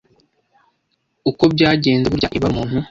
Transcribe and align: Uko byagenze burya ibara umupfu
Uko 1.29 1.43
byagenze 1.53 2.07
burya 2.11 2.29
ibara 2.37 2.53
umupfu 2.55 2.77